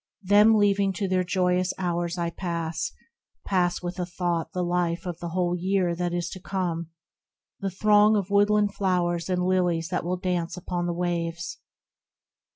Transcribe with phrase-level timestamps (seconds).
[0.23, 2.91] Them leaving to their joyous hours I pass,
[3.45, 6.89] Pass with a thought the life of the whole year That is to come:
[7.59, 11.59] the throng of woodland flowers And lilies that will dance upon the waves.